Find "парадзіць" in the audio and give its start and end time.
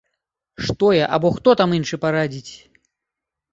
2.07-2.53